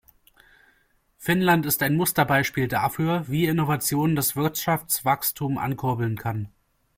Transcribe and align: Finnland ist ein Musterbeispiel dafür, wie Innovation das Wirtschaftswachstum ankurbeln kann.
Finnland 1.19 1.67
ist 1.67 1.83
ein 1.83 1.95
Musterbeispiel 1.95 2.67
dafür, 2.67 3.27
wie 3.27 3.45
Innovation 3.45 4.15
das 4.15 4.35
Wirtschaftswachstum 4.35 5.59
ankurbeln 5.59 6.17
kann. 6.17 6.49